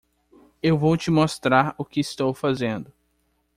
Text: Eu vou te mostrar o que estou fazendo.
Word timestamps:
Eu 0.63 0.79
vou 0.79 0.97
te 0.97 1.11
mostrar 1.11 1.75
o 1.77 1.85
que 1.85 1.99
estou 1.99 2.33
fazendo. 2.33 2.91